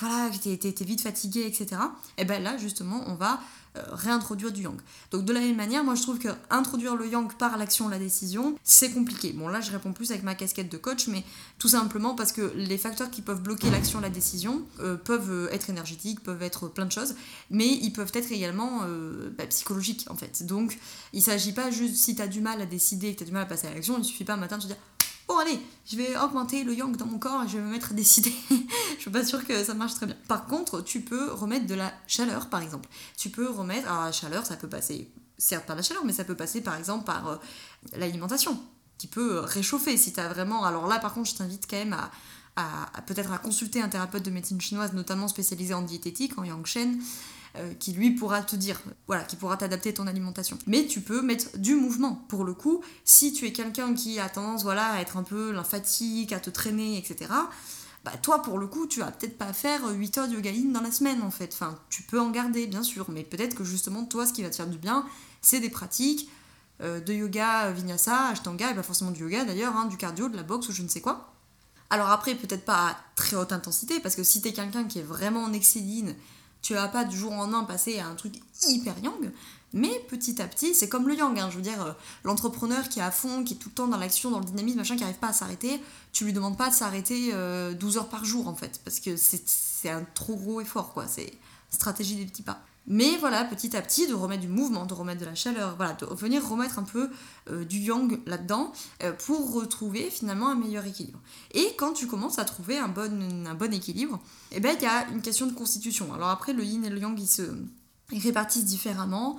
[0.00, 1.80] voilà, que tu es, vite fatigué, etc.
[2.18, 3.40] Et bien là justement on va
[3.78, 4.78] euh, réintroduire du yang.
[5.12, 7.98] Donc de la même manière, moi je trouve que introduire le yang par l'action, la
[7.98, 9.32] décision, c'est compliqué.
[9.32, 11.24] Bon là je réponds plus avec ma casquette de coach, mais
[11.58, 15.52] tout simplement parce que les facteurs qui peuvent bloquer l'action, la décision, euh, peuvent euh,
[15.52, 17.14] être énergétiques, peuvent être plein de choses,
[17.48, 18.80] mais ils peuvent être également
[19.38, 20.44] bah, psychologiques en fait.
[20.44, 20.78] Donc
[21.14, 23.32] il s'agit pas juste si tu as du mal à décider, que tu as du
[23.32, 24.76] mal à passer à l'action, il suffit pas un matin de te dire
[25.32, 27.92] bon allez, je vais augmenter le yang dans mon corps et je vais me mettre
[27.92, 28.32] à décider.
[28.50, 30.16] je suis pas sûre que ça marche très bien.
[30.28, 32.88] Par contre, tu peux remettre de la chaleur par exemple.
[33.16, 36.24] Tu peux remettre, alors la chaleur ça peut passer certes par la chaleur, mais ça
[36.24, 37.36] peut passer par exemple par euh,
[37.96, 38.60] l'alimentation
[38.98, 40.64] qui peut réchauffer si tu as vraiment...
[40.64, 42.10] Alors là par contre je t'invite quand même à,
[42.94, 46.66] à peut-être à consulter un thérapeute de médecine chinoise, notamment spécialisé en diététique, en yang
[46.66, 47.00] shen,
[47.56, 50.58] euh, qui lui pourra te dire, voilà, qui pourra t'adapter ton alimentation.
[50.66, 52.24] Mais tu peux mettre du mouvement.
[52.28, 55.52] Pour le coup, si tu es quelqu'un qui a tendance, voilà, à être un peu
[55.52, 57.30] lymphatique, à te traîner, etc.,
[58.04, 60.80] bah toi pour le coup tu vas peut-être pas faire 8 heures de yoga dans
[60.80, 61.50] la semaine en fait.
[61.52, 64.50] Enfin, tu peux en garder bien sûr, mais peut-être que justement toi ce qui va
[64.50, 65.06] te faire du bien,
[65.40, 66.28] c'est des pratiques
[66.80, 70.36] euh, de yoga vinyasa, ashtanga, et pas forcément du yoga d'ailleurs, hein, du cardio, de
[70.36, 71.32] la boxe ou je ne sais quoi.
[71.90, 75.04] Alors après peut-être pas à très haute intensité, parce que si t'es quelqu'un qui est
[75.04, 76.16] vraiment en excédine,
[76.62, 78.34] tu vas pas du jour au lendemain passer à un truc
[78.68, 79.30] hyper yang,
[79.74, 81.92] mais petit à petit, c'est comme le yang, hein, je veux dire, euh,
[82.24, 84.78] l'entrepreneur qui est à fond, qui est tout le temps dans l'action, dans le dynamisme,
[84.78, 85.80] machin, qui n'arrive pas à s'arrêter,
[86.12, 89.16] tu lui demandes pas de s'arrêter 12 euh, heures par jour en fait, parce que
[89.16, 91.32] c'est un trop gros effort, quoi, c'est
[91.70, 92.62] stratégie des petits pas.
[92.86, 95.92] Mais voilà, petit à petit, de remettre du mouvement, de remettre de la chaleur, voilà,
[95.94, 97.10] de venir remettre un peu
[97.50, 101.20] euh, du yang là-dedans euh, pour retrouver finalement un meilleur équilibre.
[101.52, 104.86] Et quand tu commences à trouver un bon, un bon équilibre, eh ben, il y
[104.86, 106.12] a une question de constitution.
[106.12, 107.42] Alors après, le yin et le yang, ils se
[108.10, 109.38] répartissent différemment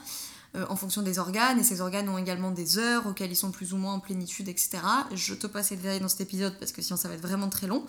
[0.55, 3.51] euh, en fonction des organes, et ces organes ont également des heures auxquelles ils sont
[3.51, 4.79] plus ou moins en plénitude, etc.
[5.13, 7.49] Je te passe les détails dans cet épisode parce que sinon ça va être vraiment
[7.49, 7.83] très long.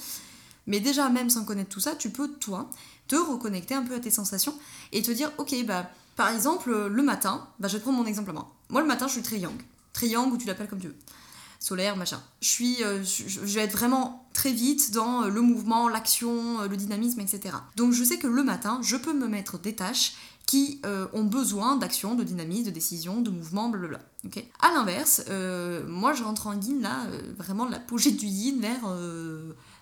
[0.67, 2.71] Mais déjà, même sans connaître tout ça, tu peux, toi,
[3.09, 4.55] te reconnecter un peu à tes sensations
[4.93, 8.31] et te dire, ok, bah, par exemple, le matin, bah, je vais prendre mon exemple
[8.31, 8.53] à moi.
[8.69, 9.55] Moi, le matin, je suis très yang.
[9.93, 10.97] Très yang, ou tu l'appelles comme tu veux.
[11.65, 12.21] Solaire, machin.
[12.43, 16.69] Je, suis, euh, je vais être vraiment très vite dans euh, le mouvement, l'action, euh,
[16.69, 17.57] le dynamisme, etc.
[17.77, 20.15] Donc, je sais que le matin, je peux me mettre des tâches
[20.47, 20.83] qui
[21.15, 24.01] ont besoin d'action, de dynamisme, de décision, de mouvement, blablabla.
[24.27, 24.45] ok?
[24.61, 25.23] À l'inverse,
[25.89, 27.07] moi je rentre en yin là,
[27.39, 28.87] vraiment l'apogée du yin vers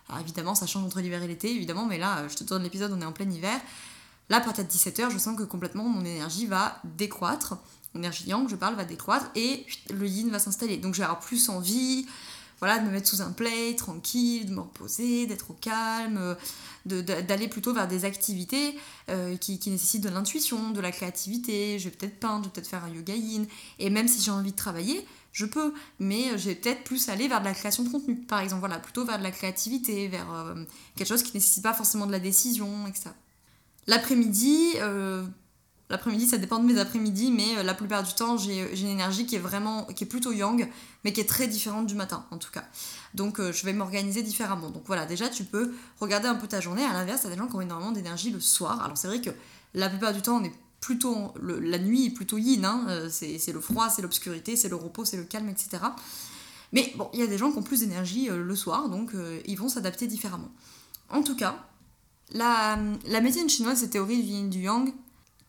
[0.09, 2.93] alors évidemment, ça change entre l'hiver et l'été, évidemment, mais là, je te tourne l'épisode,
[2.93, 3.59] on est en plein hiver.
[4.29, 7.57] Là, à partir de 17h, je sens que complètement mon énergie va décroître.
[7.95, 10.79] Mon énergie yang, je parle, va décroître et le yin va s'installer.
[10.79, 12.07] Donc, je vais avoir plus envie
[12.63, 16.37] voilà, de me mettre sous un play, tranquille, de me reposer, d'être au calme,
[16.87, 21.81] d'aller plutôt vers des activités euh, qui, qui, nécessitent de l'intuition, de la créativité.
[21.81, 23.47] Je vais peut-être peindre, je vais peut-être faire un yoga yin.
[23.81, 27.27] Et même si j'ai envie de travailler, je peux, mais euh, j'ai peut-être plus aller
[27.27, 30.33] vers de la création de contenu, par exemple, voilà, plutôt vers de la créativité, vers
[30.33, 30.55] euh,
[30.95, 33.11] quelque chose qui ne nécessite pas forcément de la décision, etc.
[33.89, 35.25] L'après-midi, euh,
[35.93, 39.37] l'après-midi, ça dépend de mes après-midi, mais la plupart du temps, j'ai une énergie qui
[39.37, 40.69] est vraiment, qui est plutôt yang,
[41.05, 42.65] mais qui est très différente du matin, en tout cas.
[43.15, 44.71] Donc, je vais m'organiser différemment.
[44.71, 46.83] Donc voilà, déjà, tu peux regarder un peu ta journée.
[46.83, 48.83] À l'inverse, il y a des gens qui ont énormément d'énergie le soir.
[48.83, 49.31] Alors c'est vrai que
[49.75, 50.53] la plupart du temps, on est
[50.83, 54.77] plutôt la nuit est plutôt yin, hein, euh, c'est le froid, c'est l'obscurité, c'est le
[54.77, 55.83] repos, c'est le calme, etc.
[56.73, 59.15] Mais bon, il y a des gens qui ont plus d'énergie euh, le soir, donc
[59.15, 60.51] euh, ils vont s'adapter différemment.
[61.09, 61.57] En tout cas,
[62.33, 62.77] la,
[63.21, 64.93] médecine chinoise, cette théorie du yin du yang,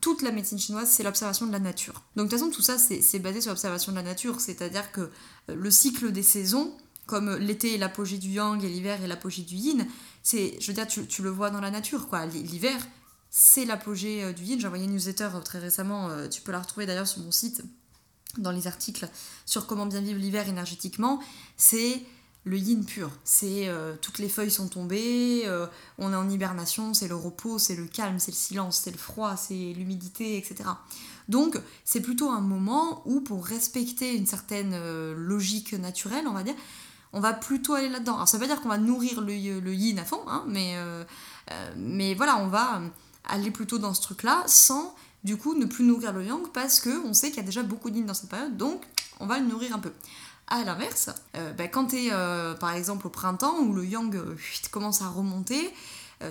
[0.03, 1.93] toute la médecine chinoise, c'est l'observation de la nature.
[2.17, 5.09] Donc de toute façon, tout ça, c'est basé sur l'observation de la nature, c'est-à-dire que
[5.47, 9.55] le cycle des saisons, comme l'été est l'apogée du yang et l'hiver est l'apogée du
[9.55, 9.87] yin,
[10.21, 12.25] c'est, je veux dire, tu, le vois dans la nature, quoi.
[12.25, 12.85] L'hiver,
[13.29, 14.59] c'est l'apogée euh, du yin.
[14.59, 17.31] J'ai envoyé une newsletter euh, très récemment, euh, tu peux la retrouver d'ailleurs sur mon
[17.31, 17.63] site,
[18.37, 19.07] dans les articles
[19.45, 21.21] sur comment bien vivre l'hiver énergétiquement.
[21.55, 22.01] C'est
[22.45, 23.09] le yin pur.
[23.23, 23.69] C'est
[24.01, 25.43] toutes les feuilles sont tombées,
[25.97, 28.97] on est en hibernation, c'est le repos, c'est le calme, c'est le silence, c'est le
[28.97, 30.69] froid, c'est l'humidité, etc.
[31.29, 34.77] Donc c'est plutôt un moment où pour respecter une certaine
[35.13, 36.55] logique naturelle, on va dire,
[37.13, 38.15] on va plutôt aller là-dedans.
[38.15, 40.75] Alors ça veut pas dire qu'on va nourrir le, yin à fond, hein, mais,
[41.77, 42.81] mais voilà, on va
[43.25, 47.05] aller plutôt dans ce truc-là sans du coup ne plus nourrir le yang parce que
[47.05, 48.83] on sait qu'il y a déjà beaucoup d'yin dans cette période, donc
[49.19, 49.91] on va le nourrir un peu.
[50.53, 54.15] À l'inverse, euh, bah, quand tu es euh, par exemple au printemps où le yang
[54.15, 54.35] euh,
[54.69, 55.73] commence à remonter,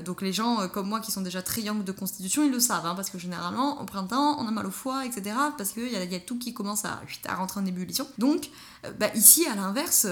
[0.07, 2.87] donc les gens comme moi qui sont déjà très yang de constitution, ils le savent,
[2.87, 5.35] hein, parce que généralement au printemps on a mal au foie, etc.
[5.59, 7.03] Parce qu'il y, y a tout qui commence à,
[7.35, 8.07] rentrer en ébullition.
[8.17, 8.49] Donc
[8.99, 10.07] bah, ici à l'inverse,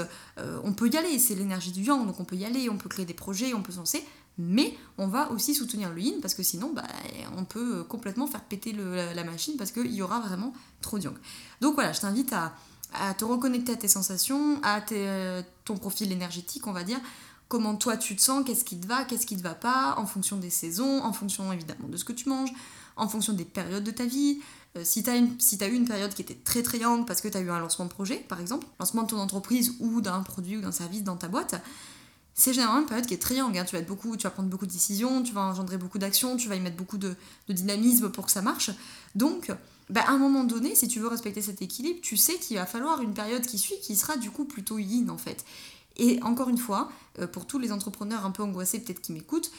[0.64, 2.88] on peut y aller, c'est l'énergie du yang, donc on peut y aller, on peut
[2.88, 4.04] créer des projets, on peut se lancer
[4.38, 6.84] mais on va aussi soutenir le yin parce que sinon bah,
[7.36, 11.16] on peut complètement faire péter la, machine parce qu'il y aura vraiment trop de yang.
[11.60, 12.54] Donc voilà, je t'invite à,
[13.16, 14.80] te reconnecter à tes sensations, à
[15.64, 17.00] ton profil énergétique, on va dire.
[17.48, 20.06] Comment toi tu te sens, qu'est-ce qui te va, qu'est-ce qui te va pas, en
[20.06, 22.52] fonction des saisons, en fonction évidemment de ce que tu manges,
[22.96, 24.38] en fonction des périodes de ta vie.
[24.76, 27.26] Euh, si tu as, as, eu une période qui était très très yang parce que
[27.26, 30.22] tu as eu un lancement de projet, par exemple, lancement de ton entreprise ou d'un
[30.22, 31.60] produit ou d'un service dans ta boîte,
[32.34, 33.38] c'est généralement une période qui est très.
[33.38, 33.52] Hein.
[33.52, 36.36] Tu, vas être beaucoup, tu vas prendre beaucoup de décisions, tu vas engendrer beaucoup d'actions,
[36.36, 37.16] tu vas y mettre beaucoup de,
[37.48, 38.70] dynamisme pour que ça marche.
[39.14, 39.52] Donc,
[39.90, 42.64] bah, à un moment donné, si tu veux respecter cet équilibre, tu sais qu'il va
[42.64, 45.44] falloir une période qui suit qui sera du coup plutôt yin en fait.
[45.96, 49.50] Et encore une fois, euh, pour tous les entrepreneurs un peu angoissés peut-être qui m'écoutent,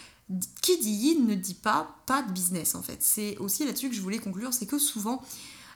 [0.62, 2.98] qui dit yin ne dit pas pas de business en fait.
[3.02, 5.22] C'est aussi là-dessus que je voulais conclure, c'est que souvent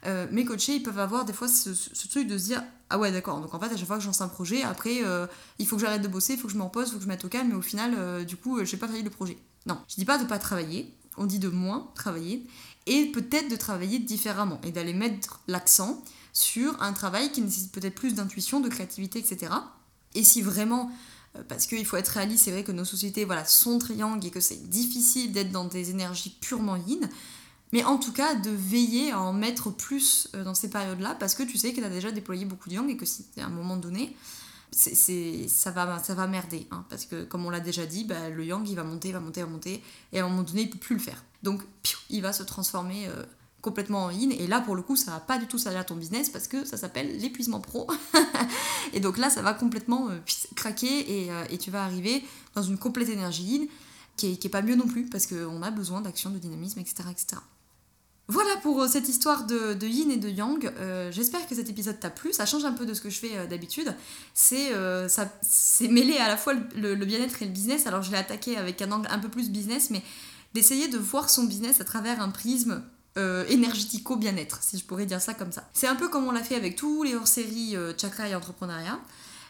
[0.05, 1.71] euh, mes coachés ils peuvent avoir des fois ce,
[2.07, 4.07] truc de se dire ah ouais d'accord donc en fait à chaque fois que je
[4.07, 5.25] lance un projet après euh,
[5.59, 7.03] il faut que j'arrête de bosser, il faut que je me repose, il faut que
[7.03, 9.09] je me mette au calme mais au final du coup je n'ai pas failli le
[9.09, 9.37] projet.
[9.65, 12.47] Non, je dis pas de pas travailler, on dit de moins travailler
[12.85, 17.95] et peut-être de travailler différemment et d'aller mettre l'accent sur un travail qui nécessite peut-être
[17.95, 19.53] plus d'intuition, de créativité, etc.
[20.13, 20.91] Et si vraiment,
[21.35, 24.31] euh, parce qu'il faut être réaliste, c'est vrai que nos sociétés voilà, sont triangles et
[24.31, 27.09] que c'est difficile d'être dans des énergies purement yin,
[27.71, 31.35] mais en tout cas de veiller à en mettre plus euh, dans ces périodes-là, parce
[31.35, 33.45] que tu sais que tu as déjà déployé beaucoup de yang et que si à
[33.45, 34.15] un moment donné,
[34.71, 36.67] c'est, ça, va, ça va merder.
[36.71, 39.19] Hein, parce que comme on l'a déjà dit, bah, le yang il va monter, va
[39.19, 41.23] monter, va monter, et à un moment donné il peut plus le faire.
[41.45, 41.61] Donc
[42.09, 43.23] il va se transformer euh,
[43.61, 44.31] complètement en yin.
[44.31, 46.47] Et là pour le coup ça va pas du tout servir à ton business parce
[46.47, 47.87] que ça s'appelle l'épuisement pro.
[48.93, 50.17] et donc là ça va complètement euh,
[50.55, 52.23] craquer euh, et, tu vas arriver
[52.55, 53.67] dans une complète énergie yin
[54.17, 56.95] qui est, pas mieux non plus parce qu'on a besoin d'action, de dynamisme, etc.
[57.11, 57.41] etc.
[58.27, 60.71] Voilà pour cette histoire de, yin et de yang.
[61.11, 62.33] J'espère que cet épisode t'a plu.
[62.33, 63.93] Ça change un peu de ce que je fais d'habitude.
[64.33, 64.71] C'est
[65.41, 67.87] c'est mêlé à la fois le, bien-être et le business.
[67.87, 70.01] Alors je l'ai attaqué avec un angle un peu plus business, mais
[70.55, 72.83] d'essayer de voir son business à travers un prisme
[73.47, 75.69] énergético-bien-être, si je pourrais dire ça comme ça.
[75.71, 78.99] C'est un peu comme on l'a fait avec tous les hors-séries chakra et entrepreneuriat,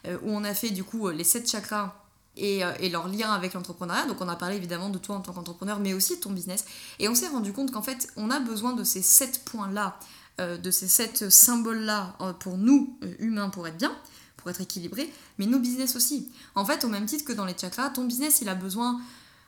[0.08, 1.96] où on a fait du coup les 7 chakras
[2.38, 4.08] euh, et, leur lien avec l'entrepreneuriat.
[4.08, 6.66] Donc on a parlé évidemment de toi en tant qu'entrepreneur, mais aussi de ton business.
[7.00, 9.98] Et on s'est rendu compte qu'en fait, on a besoin de ces sept points-là,
[10.42, 13.96] euh, de ces sept symboles-là euh, pour nous, humains, pour être bien,
[14.36, 16.30] pour être équilibré, mais nos business aussi.
[16.56, 19.00] En fait, au même titre que dans les chakras, ton business, il a besoin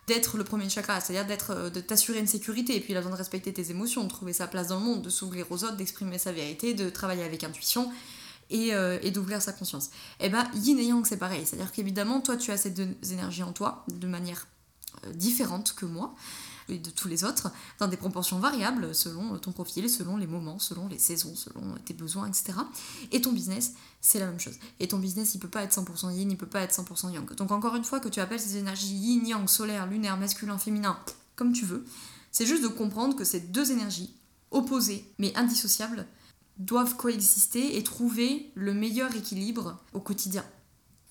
[0.08, 3.12] d'être le premier chakra, c'est-à-dire d'être, de t'assurer une sécurité, et puis il a besoin
[3.12, 5.76] de respecter tes émotions, de trouver sa place dans le monde, de s'ouvrir aux autres,
[5.76, 7.92] d'exprimer sa vérité, de travailler avec intuition,
[8.54, 9.88] euh, et, d'ouvrir sa conscience.
[10.22, 12.96] Et eh ben yin et yang c'est pareil, c'est-à-dire qu'évidemment toi tu as ces deux
[13.12, 14.48] énergies en toi de manière
[15.06, 16.16] euh, différente que moi
[16.70, 20.60] et de tous les autres, dans des proportions variables selon ton profil, selon les moments,
[20.60, 22.54] selon les saisons, selon tes besoins, etc.
[23.12, 24.56] Et ton business, c'est la même chose.
[24.80, 27.36] Et ton business, il peut pas être 100% yin, il peut pas être 100% yang.
[27.36, 31.00] Donc encore une fois, que tu appelles ces énergies yin, yang, solaire, lunaire, masculin, féminin,
[31.36, 31.86] comme tu veux,
[32.32, 34.14] c'est juste de comprendre que ces deux énergies,
[34.52, 36.06] opposées mais indissociables,
[36.58, 40.44] doivent coexister et trouver le meilleur équilibre au quotidien.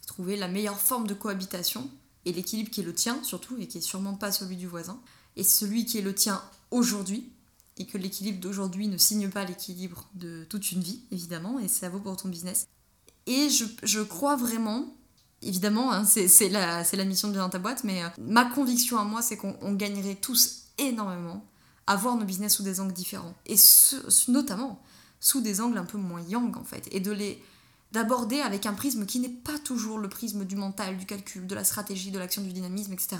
[0.06, 1.88] Trouver la meilleure forme de cohabitation
[2.24, 5.00] et l'équilibre qui est le tien surtout et qui est sûrement pas celui du voisin
[5.36, 7.30] et celui qui est le tien aujourd'hui
[7.78, 11.88] et que l'équilibre d'aujourd'hui ne signe pas l'équilibre de toute une vie évidemment et ça
[11.88, 12.66] vaut pour ton business.
[13.26, 14.94] Et je, crois vraiment,
[15.42, 18.98] évidemment hein, c'est la, la, mission de bien dans ta boîte, mais euh, ma conviction
[18.98, 21.44] à moi c'est qu'on gagnerait tous énormément
[21.86, 23.34] à voir nos business sous des angles différents.
[23.46, 23.56] Et
[24.28, 24.80] notamment
[25.20, 27.42] sous des angles un peu moins yang en fait, et de les
[27.96, 31.54] d'aborder avec un prisme qui n'est pas toujours le prisme du mental, du calcul, de
[31.54, 33.16] la stratégie, de l'action, du dynamisme, etc.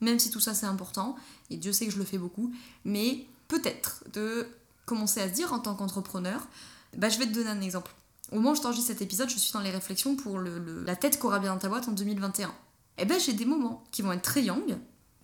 [0.00, 1.14] Même si tout ça c'est important,
[1.48, 2.52] et Dieu sait que je le fais beaucoup,
[2.84, 4.48] mais peut-être de
[4.84, 6.48] commencer à se dire en tant qu'entrepreneur,
[6.96, 7.94] bah, je vais te donner un exemple.
[8.32, 10.96] Au moment où je t'enregistre cet épisode, je suis dans les réflexions pour le, la
[10.96, 12.48] tête qu'aura bien dans ta boîte en 2021.
[12.48, 12.52] Et
[12.98, 14.76] eh ben j'ai des moments qui vont être très yang,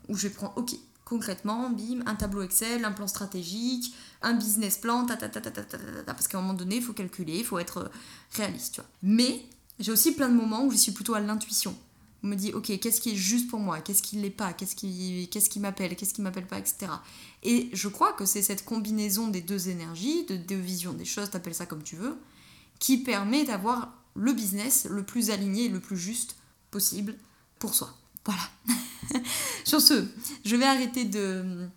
[0.08, 0.76] où je vais prendre, ok,
[1.12, 5.42] concrètement, bim, un tableau Excel, un plan stratégique, un business plan, ta, ta, ta,
[6.06, 7.88] parce qu'à un moment donné, il faut calculer, il faut être euh,
[8.30, 8.88] réaliste, tu vois.
[9.02, 9.44] Mais
[9.78, 11.76] j'ai aussi plein de moments où je suis plutôt à l'intuition.
[12.22, 13.82] On me dit, ok, qu'est-ce qui est juste pour moi?
[13.82, 14.54] Qu'est-ce qui ne l'est pas?
[14.54, 15.96] Qu'est-ce qui, qu'est-ce qui m'appelle?
[15.96, 16.58] Qu'est-ce qui m'appelle pas?
[16.58, 16.86] Etc.
[17.42, 21.28] Et je crois que c'est cette combinaison des deux énergies, de deux visions des choses,
[21.28, 22.16] t'appelles ça comme tu veux,
[22.78, 26.36] qui permet d'avoir le business le plus aligné et le plus juste
[26.70, 27.16] possible
[27.58, 27.94] pour soi.
[28.24, 28.42] Voilà.
[29.64, 30.04] Sur ce,
[30.44, 31.68] je vais arrêter de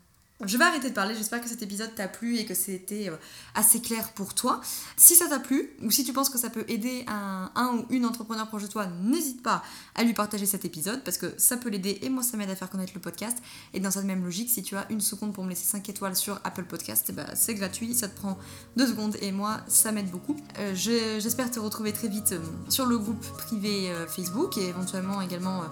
[0.44, 3.16] je vais arrêter de parler, j'espère que cet épisode t'a plu et que c'était euh,
[3.54, 4.60] assez clair pour toi.
[4.98, 8.06] Si ça t'a plu, ou si tu penses que ça peut aider un, ou une
[8.06, 9.64] entrepreneur proche de toi, n'hésite pas
[9.96, 12.56] à lui partager cet épisode parce que ça peut l'aider et moi ça m'aide à
[12.58, 13.38] faire connaître le podcast.
[13.74, 16.18] Et dans cette même logique, si tu as une seconde pour me laisser 5 étoiles
[16.18, 18.38] sur Apple Podcast, ben, c'est gratuit, ça te prend
[18.76, 20.36] 2 secondes et moi ça m'aide beaucoup.
[20.60, 25.64] Euh, j'espère te retrouver très vite euh, sur le groupe privé Facebook et éventuellement également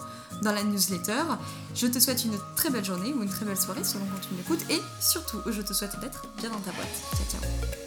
[0.41, 1.23] dans la newsletter.
[1.75, 4.33] Je te souhaite une très belle journée ou une très belle soirée selon quand tu
[4.35, 6.87] m'écoutes et surtout je te souhaite d'être bien dans ta boîte.
[7.15, 7.82] Ciao ciao